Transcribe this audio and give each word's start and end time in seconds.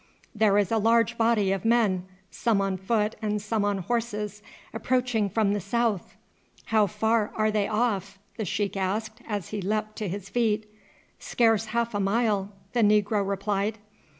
"There 0.33 0.57
is 0.57 0.71
a 0.71 0.79
large 0.79 1.15
body 1.15 1.51
of 1.51 1.63
men, 1.63 2.07
some 2.31 2.59
on 2.59 2.75
foot 2.77 3.15
and 3.21 3.39
some 3.39 3.63
on 3.63 3.77
horses, 3.77 4.41
approaching 4.73 5.29
from 5.29 5.53
the 5.53 5.59
south." 5.59 6.15
"How 6.65 6.87
far 6.87 7.31
are 7.35 7.51
they 7.51 7.67
off?" 7.67 8.17
the 8.35 8.43
sheik 8.45 8.75
asked 8.75 9.21
as 9.27 9.49
he 9.49 9.61
leapt 9.61 9.95
to 9.97 10.09
his 10.09 10.27
feet. 10.27 10.65
"Scarce 11.19 11.65
half 11.65 11.93
a 11.93 11.99
mile," 11.99 12.51
the 12.73 12.81
negro 12.81 13.23
replied. 13.23 13.77